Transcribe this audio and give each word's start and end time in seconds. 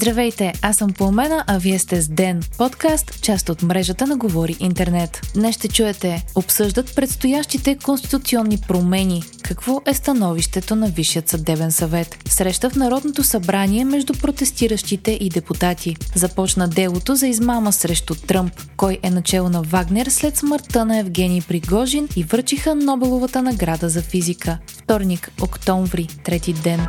Здравейте, 0.00 0.52
аз 0.62 0.76
съм 0.76 0.92
Пламена, 0.92 1.44
а 1.46 1.58
вие 1.58 1.78
сте 1.78 2.00
с 2.02 2.08
Ден, 2.08 2.42
подкаст, 2.58 3.22
част 3.22 3.48
от 3.48 3.62
мрежата 3.62 4.06
на 4.06 4.16
Говори 4.16 4.56
Интернет. 4.60 5.20
Днес 5.34 5.56
ще 5.56 5.68
чуете, 5.68 6.26
обсъждат 6.34 6.94
предстоящите 6.96 7.78
конституционни 7.84 8.58
промени. 8.68 9.22
Какво 9.42 9.80
е 9.86 9.94
становището 9.94 10.76
на 10.76 10.86
Висшият 10.86 11.28
съдебен 11.28 11.72
съвет? 11.72 12.18
Среща 12.28 12.70
в 12.70 12.76
Народното 12.76 13.22
събрание 13.22 13.84
между 13.84 14.12
протестиращите 14.12 15.10
и 15.10 15.28
депутати. 15.28 15.96
Започна 16.14 16.68
делото 16.68 17.14
за 17.14 17.26
измама 17.26 17.72
срещу 17.72 18.14
Тръмп. 18.14 18.52
Кой 18.76 18.98
е 19.02 19.10
начало 19.10 19.48
на 19.48 19.62
Вагнер 19.62 20.06
след 20.06 20.36
смъртта 20.36 20.84
на 20.84 20.98
Евгений 20.98 21.42
Пригожин 21.42 22.08
и 22.16 22.24
връчиха 22.24 22.74
Нобеловата 22.74 23.42
награда 23.42 23.88
за 23.88 24.02
физика. 24.02 24.58
Вторник, 24.66 25.32
октомври, 25.40 26.08
трети 26.24 26.52
ден. 26.52 26.80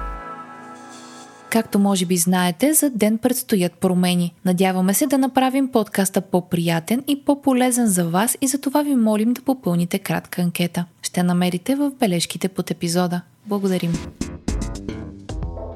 Както 1.51 1.79
може 1.79 2.05
би 2.05 2.17
знаете, 2.17 2.73
за 2.73 2.89
ден 2.89 3.17
предстоят 3.17 3.73
промени. 3.73 4.33
Надяваме 4.45 4.93
се 4.93 5.07
да 5.07 5.17
направим 5.17 5.71
подкаста 5.71 6.21
по-приятен 6.21 7.03
и 7.07 7.25
по-полезен 7.25 7.87
за 7.87 8.05
вас 8.05 8.37
и 8.41 8.47
за 8.47 8.61
това 8.61 8.83
ви 8.83 8.95
молим 8.95 9.33
да 9.33 9.41
попълните 9.41 9.99
кратка 9.99 10.41
анкета. 10.41 10.85
Ще 11.01 11.23
намерите 11.23 11.75
в 11.75 11.91
бележките 11.99 12.47
под 12.47 12.71
епизода. 12.71 13.21
Благодарим! 13.45 13.93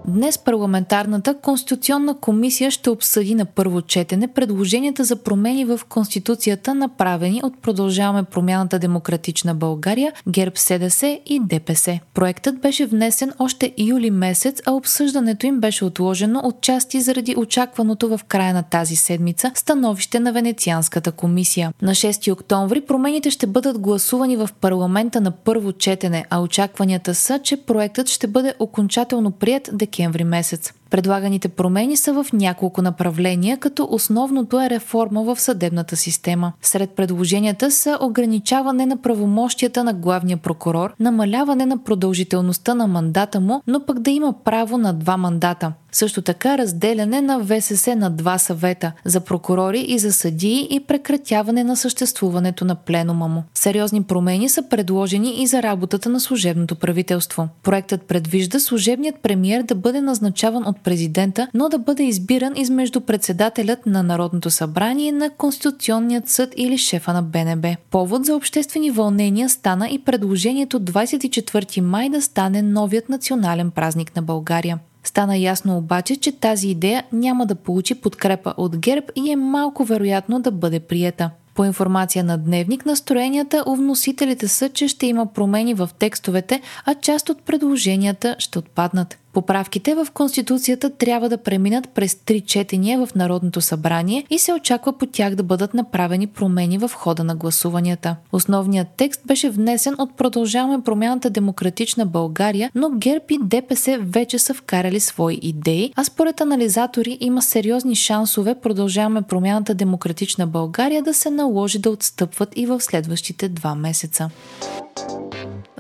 Днес 0.07 0.37
парламентарната 0.37 1.33
конституционна 1.33 2.17
комисия 2.17 2.71
ще 2.71 2.89
обсъди 2.89 3.35
на 3.35 3.45
първо 3.45 3.81
четене 3.81 4.27
предложенията 4.27 5.03
за 5.03 5.15
промени 5.15 5.65
в 5.65 5.79
Конституцията, 5.89 6.75
направени 6.75 7.41
от 7.43 7.61
Продължаваме 7.61 8.23
промяната 8.23 8.79
Демократична 8.79 9.55
България, 9.55 10.13
ГЕРБ 10.29 10.55
СДС 10.55 11.19
и 11.25 11.39
ДПС. 11.39 11.99
Проектът 12.13 12.59
беше 12.59 12.85
внесен 12.85 13.31
още 13.39 13.73
юли 13.77 14.11
месец, 14.11 14.61
а 14.65 14.71
обсъждането 14.71 15.45
им 15.45 15.59
беше 15.59 15.85
отложено 15.85 16.39
от 16.39 16.61
части 16.61 17.01
заради 17.01 17.35
очакваното 17.37 18.17
в 18.17 18.23
края 18.27 18.53
на 18.53 18.63
тази 18.63 18.95
седмица 18.95 19.51
становище 19.55 20.19
на 20.19 20.33
Венецианската 20.33 21.11
комисия. 21.11 21.73
На 21.81 21.91
6 21.91 22.31
октомври 22.31 22.81
промените 22.81 23.31
ще 23.31 23.47
бъдат 23.47 23.79
гласувани 23.79 24.37
в 24.37 24.49
парламента 24.61 25.21
на 25.21 25.31
първо 25.31 25.71
четене, 25.71 26.25
а 26.29 26.41
очакванията 26.41 27.15
са, 27.15 27.39
че 27.39 27.57
проектът 27.57 28.09
ще 28.09 28.27
бъде 28.27 28.53
окончателно 28.59 29.31
прият 29.31 29.69
декември 29.73 29.94
месец. 30.23 30.73
Предлаганите 30.89 31.47
промени 31.47 31.97
са 31.97 32.23
в 32.23 32.33
няколко 32.33 32.81
направления, 32.81 33.57
като 33.57 33.87
основното 33.91 34.61
е 34.61 34.69
реформа 34.69 35.23
в 35.23 35.41
съдебната 35.41 35.95
система. 35.95 36.53
Сред 36.61 36.89
предложенията 36.89 37.71
са 37.71 37.97
ограничаване 38.01 38.85
на 38.85 38.97
правомощията 38.97 39.83
на 39.83 39.93
главния 39.93 40.37
прокурор, 40.37 40.93
намаляване 40.99 41.65
на 41.65 41.83
продължителността 41.83 42.73
на 42.73 42.87
мандата 42.87 43.39
му, 43.39 43.61
но 43.67 43.85
пък 43.85 43.99
да 43.99 44.11
има 44.11 44.33
право 44.43 44.77
на 44.77 44.93
два 44.93 45.17
мандата. 45.17 45.73
Също 45.91 46.21
така 46.21 46.57
разделяне 46.57 47.21
на 47.21 47.45
ВСС 47.45 47.95
на 47.95 48.09
два 48.09 48.37
съвета 48.37 48.91
за 49.05 49.19
прокурори 49.19 49.85
и 49.87 49.99
за 49.99 50.13
съдии 50.13 50.67
и 50.71 50.79
прекратяване 50.79 51.63
на 51.63 51.75
съществуването 51.75 52.65
на 52.65 52.75
пленума 52.75 53.27
му. 53.27 53.43
Сериозни 53.53 54.03
промени 54.03 54.49
са 54.49 54.63
предложени 54.69 55.43
и 55.43 55.47
за 55.47 55.63
работата 55.63 56.09
на 56.09 56.19
служебното 56.19 56.75
правителство. 56.75 57.47
Проектът 57.63 58.01
предвижда 58.01 58.59
служебният 58.59 59.15
премиер 59.23 59.63
да 59.63 59.75
бъде 59.75 60.01
назначаван 60.01 60.67
от 60.67 60.74
президента, 60.83 61.47
но 61.53 61.69
да 61.69 61.77
бъде 61.77 62.03
избиран 62.03 62.53
измежду 62.55 63.01
председателят 63.01 63.85
на 63.85 64.03
Народното 64.03 64.49
събрание 64.49 65.11
на 65.11 65.29
Конституционният 65.29 66.29
съд 66.29 66.53
или 66.57 66.77
шефа 66.77 67.13
на 67.13 67.21
БНБ. 67.21 67.75
Повод 67.91 68.25
за 68.25 68.35
обществени 68.35 68.91
вълнения 68.91 69.49
стана 69.49 69.89
и 69.89 69.99
предложението 69.99 70.79
24 70.79 71.81
май 71.81 72.09
да 72.09 72.21
стане 72.21 72.61
новият 72.61 73.09
национален 73.09 73.71
празник 73.71 74.15
на 74.15 74.21
България. 74.21 74.79
Стана 75.03 75.37
ясно 75.37 75.77
обаче, 75.77 76.15
че 76.15 76.31
тази 76.31 76.69
идея 76.69 77.03
няма 77.11 77.45
да 77.45 77.55
получи 77.55 77.95
подкрепа 77.95 78.53
от 78.57 78.77
ГЕРБ 78.77 79.07
и 79.15 79.31
е 79.31 79.35
малко 79.35 79.85
вероятно 79.85 80.39
да 80.39 80.51
бъде 80.51 80.79
приета. 80.79 81.29
По 81.55 81.65
информация 81.65 82.23
на 82.23 82.37
Дневник, 82.37 82.85
настроенията 82.85 83.63
у 83.67 83.75
вносителите 83.75 84.47
са, 84.47 84.69
че 84.69 84.87
ще 84.87 85.05
има 85.05 85.25
промени 85.25 85.73
в 85.73 85.89
текстовете, 85.99 86.61
а 86.85 86.95
част 86.95 87.29
от 87.29 87.41
предложенията 87.41 88.35
ще 88.39 88.59
отпаднат. 88.59 89.17
Поправките 89.35 89.95
в 89.95 90.07
Конституцията 90.13 90.89
трябва 90.89 91.29
да 91.29 91.37
преминат 91.37 91.89
през 91.89 92.15
три 92.15 92.41
четения 92.41 93.05
в 93.05 93.15
Народното 93.15 93.61
събрание 93.61 94.25
и 94.29 94.39
се 94.39 94.53
очаква 94.53 94.97
по 94.97 95.05
тях 95.05 95.35
да 95.35 95.43
бъдат 95.43 95.73
направени 95.73 96.27
промени 96.27 96.77
в 96.77 96.91
хода 96.93 97.23
на 97.23 97.35
гласуванията. 97.35 98.15
Основният 98.31 98.87
текст 98.97 99.21
беше 99.25 99.49
внесен 99.49 99.95
от 99.97 100.17
Продължаваме 100.17 100.83
промяната 100.83 101.29
Демократична 101.29 102.05
България, 102.05 102.71
но 102.75 102.89
ГЕРБ 102.89 103.25
и 103.29 103.37
ДПС 103.41 103.97
вече 104.01 104.39
са 104.39 104.53
вкарали 104.53 104.99
свои 104.99 105.39
идеи, 105.41 105.93
а 105.95 106.03
според 106.03 106.41
анализатори 106.41 107.17
има 107.21 107.41
сериозни 107.41 107.95
шансове 107.95 108.55
Продължаваме 108.55 109.21
промяната 109.21 109.73
Демократична 109.73 110.47
България 110.47 111.03
да 111.03 111.13
се 111.13 111.29
наложи 111.29 111.79
да 111.79 111.89
отстъпват 111.89 112.49
и 112.55 112.65
в 112.65 112.81
следващите 112.81 113.49
два 113.49 113.75
месеца. 113.75 114.29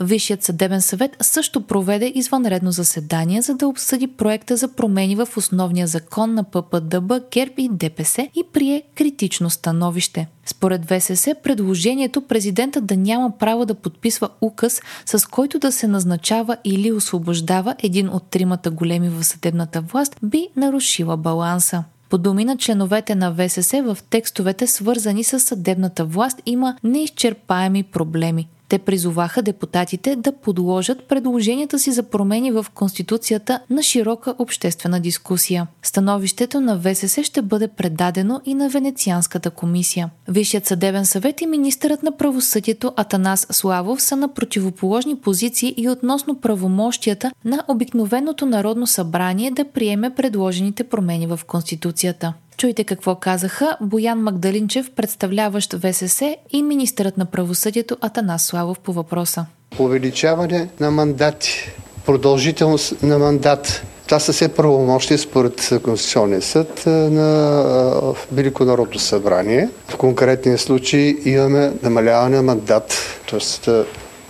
Висшият 0.01 0.43
съдебен 0.43 0.81
съвет 0.81 1.17
също 1.21 1.61
проведе 1.61 2.11
извънредно 2.15 2.71
заседание, 2.71 3.41
за 3.41 3.55
да 3.55 3.67
обсъди 3.67 4.07
проекта 4.07 4.57
за 4.57 4.67
промени 4.67 5.15
в 5.15 5.27
основния 5.37 5.87
закон 5.87 6.33
на 6.33 6.43
ППДБ, 6.43 7.13
ГЕРБ 7.31 7.53
и 7.57 7.69
ДПС 7.71 8.27
и 8.35 8.43
прие 8.53 8.83
критично 8.95 9.49
становище. 9.49 10.27
Според 10.45 10.85
ВСС, 10.85 11.35
предложението 11.43 12.21
президента 12.21 12.81
да 12.81 12.97
няма 12.97 13.37
право 13.39 13.65
да 13.65 13.75
подписва 13.75 14.29
указ, 14.41 14.81
с 15.05 15.29
който 15.29 15.59
да 15.59 15.71
се 15.71 15.87
назначава 15.87 16.57
или 16.63 16.91
освобождава 16.91 17.75
един 17.83 18.09
от 18.09 18.23
тримата 18.29 18.71
големи 18.71 19.09
в 19.09 19.23
съдебната 19.23 19.81
власт, 19.81 20.17
би 20.23 20.47
нарушила 20.55 21.17
баланса. 21.17 21.83
По 22.09 22.17
думи 22.17 22.45
на 22.45 22.57
членовете 22.57 23.15
на 23.15 23.35
ВСС 23.35 23.81
в 23.83 23.97
текстовете, 24.09 24.67
свързани 24.67 25.23
с 25.23 25.39
съдебната 25.39 26.05
власт, 26.05 26.41
има 26.45 26.77
неизчерпаеми 26.83 27.83
проблеми. 27.83 28.47
Те 28.69 28.77
призоваха 28.77 29.41
депутатите 29.41 30.15
да 30.15 30.31
подложат 30.31 31.07
предложенията 31.07 31.79
си 31.79 31.91
за 31.91 32.03
промени 32.03 32.51
в 32.51 32.65
Конституцията 32.73 33.59
на 33.69 33.83
широка 33.83 34.35
обществена 34.39 34.99
дискусия. 34.99 35.67
Становището 35.83 36.61
на 36.61 36.79
ВСС 36.79 37.23
ще 37.23 37.41
бъде 37.41 37.67
предадено 37.67 38.41
и 38.45 38.53
на 38.53 38.69
Венецианската 38.69 39.49
комисия. 39.49 40.09
Висшият 40.27 40.65
съдебен 40.65 41.05
съвет 41.05 41.41
и 41.41 41.45
министърът 41.45 42.03
на 42.03 42.17
правосъдието 42.17 42.93
Атанас 42.95 43.47
Славов 43.51 44.01
са 44.01 44.15
на 44.15 44.33
противоположни 44.33 45.15
позиции 45.15 45.73
и 45.77 45.89
относно 45.89 46.35
правомощията 46.35 47.31
на 47.45 47.63
обикновеното 47.67 48.45
Народно 48.45 48.87
събрание 48.87 49.51
да 49.51 49.65
приеме 49.65 50.15
предложените 50.15 50.83
промени 50.83 51.27
в 51.27 51.39
Конституцията. 51.47 52.33
Чуйте 52.57 52.83
какво 52.83 53.15
казаха 53.15 53.77
Боян 53.81 54.19
Магдалинчев, 54.19 54.91
представляващ 54.91 55.73
ВСС 55.73 56.35
и 56.51 56.63
министърът 56.63 57.17
на 57.17 57.25
правосъдието 57.25 57.97
Атанас 58.01 58.43
Славов 58.43 58.79
по 58.79 58.93
въпроса. 58.93 59.45
Увеличаване 59.79 60.69
на 60.79 60.91
мандати, 60.91 61.71
продължителност 62.05 63.03
на 63.03 63.19
мандат. 63.19 63.83
Това 64.05 64.19
са 64.19 64.33
все 64.33 64.47
правомощи 64.47 65.17
според 65.17 65.79
Конституционния 65.83 66.41
съд 66.41 66.83
на 66.85 68.13
Велико 68.31 68.65
народно 68.65 68.99
събрание. 68.99 69.69
В 69.87 69.97
конкретния 69.97 70.57
случай 70.57 71.15
имаме 71.25 71.71
намаляване 71.83 72.35
на 72.35 72.43
мандат, 72.43 72.93
т.е. 73.29 73.71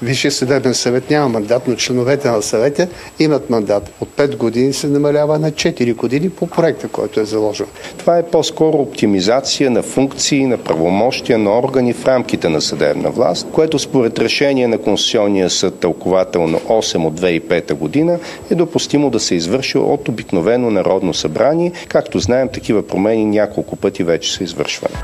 Висшия 0.01 0.31
съдебен 0.31 0.73
съвет 0.73 1.09
няма 1.09 1.29
мандат, 1.29 1.67
но 1.67 1.75
членовете 1.75 2.29
на 2.29 2.41
съвета 2.41 2.87
имат 3.19 3.49
мандат. 3.49 3.91
От 4.01 4.09
5 4.17 4.37
години 4.37 4.73
се 4.73 4.87
намалява 4.87 5.39
на 5.39 5.51
4 5.51 5.95
години 5.95 6.29
по 6.29 6.47
проекта, 6.47 6.87
който 6.87 7.19
е 7.19 7.25
заложен. 7.25 7.65
Това 7.97 8.17
е 8.17 8.25
по-скоро 8.25 8.77
оптимизация 8.77 9.71
на 9.71 9.83
функции, 9.83 10.45
на 10.45 10.57
правомощия 10.57 11.37
на 11.37 11.59
органи 11.59 11.93
в 11.93 12.05
рамките 12.05 12.49
на 12.49 12.61
съдебна 12.61 13.09
власт, 13.09 13.47
което 13.51 13.79
според 13.79 14.19
решение 14.19 14.67
на 14.67 14.77
Конституционния 14.77 15.49
съд 15.49 15.79
тълкователно 15.79 16.59
8 16.59 17.07
от 17.07 17.21
2005 17.21 17.73
година 17.73 18.19
е 18.51 18.55
допустимо 18.55 19.09
да 19.09 19.19
се 19.19 19.35
извърши 19.35 19.77
от 19.77 20.07
обикновено 20.09 20.69
Народно 20.69 21.13
събрание. 21.13 21.71
Както 21.87 22.19
знаем, 22.19 22.49
такива 22.49 22.87
промени 22.87 23.25
няколко 23.25 23.75
пъти 23.75 24.03
вече 24.03 24.33
са 24.33 24.43
извършвани. 24.43 24.95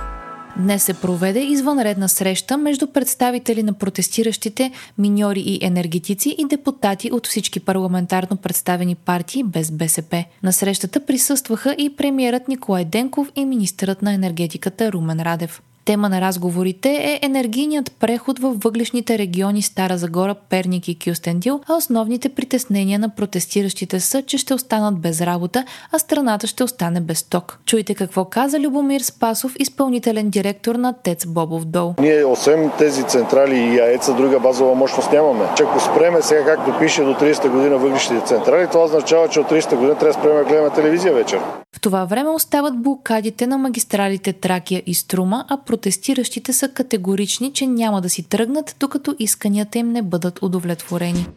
Днес 0.57 0.83
се 0.83 0.93
проведе 0.93 1.39
извънредна 1.39 2.07
среща 2.07 2.57
между 2.57 2.87
представители 2.87 3.63
на 3.63 3.73
протестиращите 3.73 4.71
миньори 4.97 5.39
и 5.39 5.59
енергетици 5.61 6.35
и 6.37 6.45
депутати 6.45 7.11
от 7.11 7.27
всички 7.27 7.59
парламентарно 7.59 8.37
представени 8.37 8.95
партии 8.95 9.43
без 9.43 9.71
БСП. 9.71 10.23
На 10.43 10.53
срещата 10.53 11.05
присъстваха 11.05 11.75
и 11.77 11.95
премиерът 11.95 12.47
Николай 12.47 12.85
Денков 12.85 13.31
и 13.35 13.45
министърът 13.45 14.01
на 14.01 14.13
енергетиката 14.13 14.91
Румен 14.91 15.21
Радев. 15.21 15.61
Тема 15.85 16.09
на 16.09 16.21
разговорите 16.21 16.89
е 16.89 17.19
енергийният 17.25 17.91
преход 17.99 18.39
в 18.39 18.53
въглишните 18.63 19.17
региони 19.17 19.61
Стара 19.61 19.97
Загора, 19.97 20.35
Перник 20.49 20.87
и 20.87 20.97
Кюстендил, 20.99 21.59
а 21.67 21.75
основните 21.75 22.29
притеснения 22.29 22.99
на 22.99 23.09
протестиращите 23.09 23.99
са, 23.99 24.21
че 24.21 24.37
ще 24.37 24.53
останат 24.53 24.99
без 24.99 25.21
работа, 25.21 25.65
а 25.91 25.99
страната 25.99 26.47
ще 26.47 26.63
остане 26.63 27.01
без 27.01 27.23
ток. 27.23 27.59
Чуйте 27.65 27.95
какво 27.95 28.25
каза 28.25 28.59
Любомир 28.59 29.01
Спасов, 29.01 29.55
изпълнителен 29.59 30.29
директор 30.29 30.75
на 30.75 30.93
ТЕЦ 30.93 31.25
Бобов 31.25 31.65
дол. 31.65 31.93
Ние 31.99 32.25
освен 32.25 32.71
тези 32.77 33.03
централи 33.03 33.55
и 33.55 33.79
АЕЦа, 33.79 34.13
друга 34.13 34.39
базова 34.39 34.75
мощност 34.75 35.11
нямаме. 35.11 35.45
Че 35.57 35.63
ако 35.63 35.79
спреме 35.79 36.21
сега, 36.21 36.45
както 36.45 36.79
пише, 36.79 37.03
до 37.03 37.13
30 37.13 37.49
година 37.49 37.77
въглишните 37.77 38.25
централи, 38.25 38.67
това 38.67 38.83
означава, 38.83 39.27
че 39.27 39.39
от 39.39 39.49
30 39.49 39.75
година 39.75 39.95
трябва 39.95 40.07
да 40.07 40.13
спреме 40.13 40.39
да 40.39 40.45
гледаме 40.45 40.69
телевизия 40.69 41.13
вечер. 41.13 41.39
Това 41.81 42.05
време 42.05 42.29
остават 42.29 42.81
блокадите 42.81 43.47
на 43.47 43.57
магистралите 43.57 44.33
Тракия 44.33 44.83
и 44.85 44.93
Струма, 44.93 45.45
а 45.49 45.57
протестиращите 45.57 46.53
са 46.53 46.69
категорични, 46.69 47.53
че 47.53 47.67
няма 47.67 48.01
да 48.01 48.09
си 48.09 48.23
тръгнат, 48.23 48.75
докато 48.79 49.15
исканията 49.19 49.79
им 49.79 49.91
не 49.91 50.01
бъдат 50.01 50.39
удовлетворени. 50.41 51.27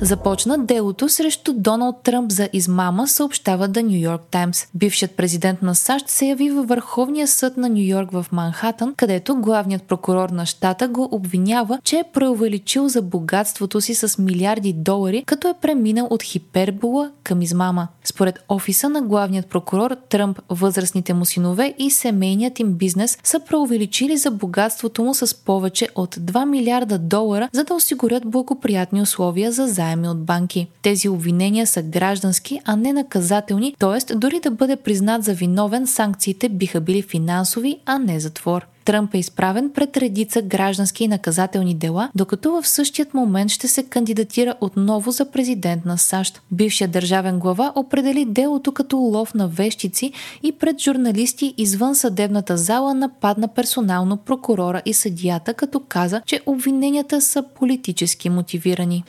Започна 0.00 0.58
делото 0.58 1.08
срещу 1.08 1.52
Доналд 1.52 1.96
Тръмп 2.02 2.32
за 2.32 2.48
измама, 2.52 3.08
съобщава 3.08 3.68
New 3.68 4.08
York 4.08 4.20
Times. 4.32 4.68
Бившият 4.74 5.16
президент 5.16 5.62
на 5.62 5.74
САЩ 5.74 6.08
се 6.08 6.26
яви 6.26 6.50
във 6.50 6.68
Върховния 6.68 7.28
съд 7.28 7.56
на 7.56 7.68
Нью 7.68 7.86
Йорк 7.86 8.10
в 8.10 8.26
Манхатън, 8.32 8.94
където 8.96 9.36
главният 9.36 9.82
прокурор 9.82 10.28
на 10.28 10.46
щата 10.46 10.88
го 10.88 11.08
обвинява, 11.12 11.78
че 11.84 11.96
е 11.96 12.04
преувеличил 12.12 12.88
за 12.88 13.02
богатството 13.02 13.80
си 13.80 13.94
с 13.94 14.18
милиарди 14.18 14.72
долари, 14.72 15.24
като 15.26 15.48
е 15.48 15.54
преминал 15.62 16.06
от 16.10 16.22
хипербола 16.22 17.10
към 17.24 17.42
измама. 17.42 17.88
Според 18.04 18.38
офиса 18.48 18.88
на 18.88 19.02
главният 19.02 19.46
прокурор 19.46 19.96
Тръмп, 20.08 20.40
възрастните 20.48 21.14
му 21.14 21.24
синове 21.24 21.74
и 21.78 21.90
семейният 21.90 22.60
им 22.60 22.72
бизнес 22.72 23.18
са 23.24 23.40
преувеличили 23.40 24.16
за 24.16 24.30
богатството 24.30 25.02
му 25.02 25.14
с 25.14 25.44
повече 25.44 25.88
от 25.94 26.16
2 26.16 26.44
милиарда 26.44 26.98
долара, 26.98 27.48
за 27.52 27.64
да 27.64 27.74
осигурят 27.74 28.26
благоприятни 28.26 29.02
условия 29.02 29.52
за 29.52 29.66
заеми 29.84 30.08
от 30.08 30.24
банки. 30.24 30.68
Тези 30.82 31.08
обвинения 31.08 31.66
са 31.66 31.82
граждански, 31.82 32.60
а 32.64 32.76
не 32.76 32.92
наказателни, 32.92 33.74
т.е. 33.78 34.14
дори 34.14 34.40
да 34.40 34.50
бъде 34.50 34.76
признат 34.76 35.24
за 35.24 35.34
виновен, 35.34 35.86
санкциите 35.86 36.48
биха 36.48 36.80
били 36.80 37.02
финансови, 37.02 37.78
а 37.86 37.98
не 37.98 38.20
затвор. 38.20 38.66
Тръмп 38.84 39.14
е 39.14 39.18
изправен 39.18 39.70
пред 39.74 39.96
редица 39.96 40.42
граждански 40.42 41.04
и 41.04 41.08
наказателни 41.08 41.74
дела, 41.74 42.10
докато 42.14 42.52
в 42.52 42.68
същият 42.68 43.14
момент 43.14 43.50
ще 43.50 43.68
се 43.68 43.82
кандидатира 43.82 44.54
отново 44.60 45.10
за 45.10 45.30
президент 45.30 45.84
на 45.84 45.98
САЩ. 45.98 46.42
Бившият 46.50 46.90
държавен 46.90 47.38
глава 47.38 47.72
определи 47.74 48.24
делото 48.24 48.72
като 48.72 48.96
лов 48.96 49.34
на 49.34 49.48
вещици 49.48 50.12
и 50.42 50.52
пред 50.52 50.80
журналисти 50.80 51.54
извън 51.58 51.94
съдебната 51.94 52.56
зала 52.56 52.94
нападна 52.94 53.48
персонално 53.48 54.16
прокурора 54.16 54.82
и 54.86 54.94
съдията, 54.94 55.54
като 55.54 55.80
каза, 55.80 56.22
че 56.26 56.40
обвиненията 56.46 57.20
са 57.20 57.42
политически 57.42 58.30
мотивирани. 58.30 59.04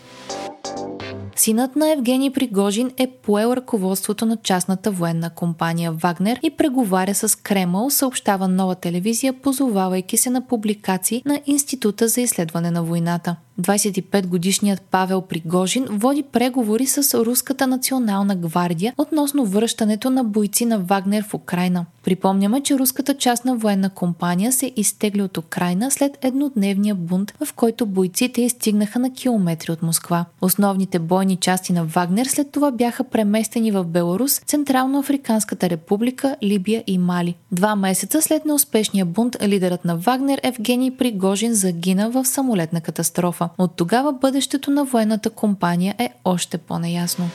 Синът 1.38 1.76
на 1.76 1.92
Евгений 1.92 2.32
Пригожин 2.32 2.92
е 2.98 3.08
поел 3.08 3.54
ръководството 3.54 4.26
на 4.26 4.38
частната 4.38 4.92
военна 4.92 5.30
компания 5.30 5.92
Вагнер 5.92 6.40
и 6.44 6.50
преговаря 6.50 7.16
с 7.16 7.36
Кремъл, 7.36 7.90
съобщава 7.90 8.48
нова 8.48 8.76
телевизия, 8.76 9.34
позовавайки 9.34 10.18
се 10.18 10.30
на 10.30 10.48
публикации 10.48 11.22
на 11.26 11.42
Института 11.46 12.08
за 12.08 12.22
изследване 12.22 12.72
на 12.72 12.84
войната. 12.84 13.36
25-годишният 13.62 14.81
Павел 14.81 15.22
Пригожин 15.22 15.86
води 15.90 16.24
преговори 16.24 16.86
с 16.86 17.25
Руската 17.25 17.68
национална 17.68 18.36
гвардия 18.36 18.94
относно 18.98 19.46
връщането 19.46 20.10
на 20.10 20.24
бойци 20.24 20.66
на 20.66 20.80
Вагнер 20.80 21.24
в 21.24 21.34
Украина. 21.34 21.86
Припомняме, 22.04 22.62
че 22.62 22.80
руската 22.80 23.18
частна 23.18 23.56
военна 23.56 23.90
компания 23.90 24.52
се 24.52 24.72
изтегли 24.75 25.22
от 25.22 25.38
Украина 25.38 25.92
след 25.92 26.18
еднодневния 26.22 26.96
бунт, 26.96 27.34
в 27.46 27.54
който 27.54 27.86
бойците 27.86 28.42
изстигнаха 28.42 29.00
на 29.00 29.13
километри 29.13 29.72
от 29.72 29.81
Москва. 29.81 30.25
Основните 30.42 31.00
бойни 31.00 31.36
части 31.36 31.74
на 31.74 31.86
Вагнер 31.86 32.25
след 32.25 32.51
това 32.51 32.72
бяха 32.72 33.04
преместени 33.04 33.72
в 33.72 33.84
Беларус, 33.84 34.40
Централно-Африканската 34.40 35.69
република, 35.69 36.36
Либия 36.44 36.84
и 36.88 36.98
Мали. 36.98 37.36
Два 37.51 37.75
месеца 37.75 38.22
след 38.22 38.46
неуспешния 38.46 39.06
бунт, 39.06 39.38
лидерът 39.44 39.86
на 39.86 39.98
Вагнер 39.98 40.40
Евгений 40.44 40.92
Пригожин 40.92 41.54
загина 41.54 42.10
в 42.10 42.25
самолетна 42.25 42.81
катастрофа. 42.81 43.44
От 43.57 43.75
тогава 43.75 44.13
бъдещето 44.13 44.71
на 44.71 44.86
военната 44.86 45.30
компания 45.30 45.95
е 45.97 46.09
още 46.25 46.57
по-неясно. 46.57 47.30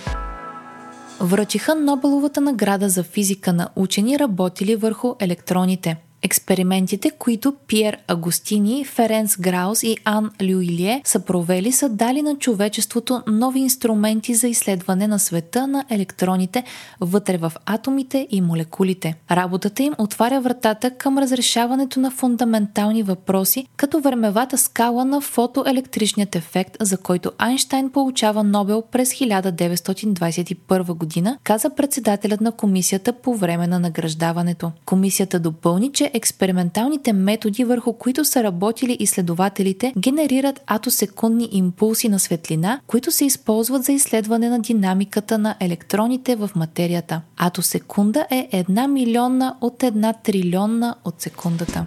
Връчиха 1.20 1.74
Нобеловата 1.74 2.40
награда 2.40 2.88
за 2.88 3.02
физика 3.02 3.52
на 3.52 3.68
учени, 3.76 4.18
работили 4.18 4.76
върху 4.76 5.14
електроните– 5.20 5.96
Експериментите, 6.22 7.10
които 7.10 7.54
Пьер 7.68 7.98
Агустини, 8.08 8.84
Ференц 8.84 9.36
Граус 9.36 9.82
и 9.82 9.96
Ан 10.04 10.30
Люилие 10.42 11.02
са 11.04 11.20
провели, 11.20 11.72
са 11.72 11.88
дали 11.88 12.22
на 12.22 12.36
човечеството 12.36 13.22
нови 13.26 13.60
инструменти 13.60 14.34
за 14.34 14.48
изследване 14.48 15.06
на 15.06 15.18
света 15.18 15.66
на 15.66 15.84
електроните 15.90 16.64
вътре 17.00 17.38
в 17.38 17.52
атомите 17.66 18.26
и 18.30 18.40
молекулите. 18.40 19.14
Работата 19.30 19.82
им 19.82 19.94
отваря 19.98 20.40
вратата 20.40 20.90
към 20.90 21.18
разрешаването 21.18 22.00
на 22.00 22.10
фундаментални 22.10 23.02
въпроси, 23.02 23.66
като 23.76 24.00
времевата 24.00 24.58
скала 24.58 25.04
на 25.04 25.20
фотоелектричният 25.20 26.36
ефект, 26.36 26.76
за 26.80 26.98
който 26.98 27.32
Айнштайн 27.38 27.90
получава 27.90 28.44
Нобел 28.44 28.82
през 28.92 29.12
1921 29.12 30.94
година, 30.94 31.38
каза 31.44 31.70
председателят 31.70 32.40
на 32.40 32.52
комисията 32.52 33.12
по 33.12 33.34
време 33.34 33.66
на 33.66 33.78
награждаването. 33.78 34.72
Комисията 34.84 35.40
допълни, 35.40 35.92
експерименталните 36.14 37.12
методи, 37.12 37.64
върху 37.64 37.92
които 37.92 38.24
са 38.24 38.42
работили 38.42 38.96
изследователите, 39.00 39.92
генерират 39.98 40.60
атосекундни 40.66 41.48
импулси 41.52 42.08
на 42.08 42.18
светлина, 42.18 42.80
които 42.86 43.10
се 43.10 43.24
използват 43.24 43.84
за 43.84 43.92
изследване 43.92 44.48
на 44.48 44.58
динамиката 44.58 45.38
на 45.38 45.54
електроните 45.60 46.36
в 46.36 46.50
материята. 46.56 47.20
Атосекунда 47.36 48.26
е 48.30 48.48
една 48.52 48.88
милионна 48.88 49.56
от 49.60 49.82
една 49.82 50.12
трилионна 50.12 50.94
от 51.04 51.20
секундата. 51.20 51.86